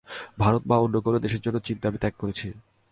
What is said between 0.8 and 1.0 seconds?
অন্য